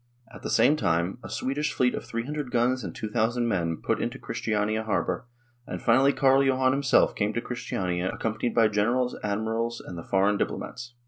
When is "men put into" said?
3.47-4.17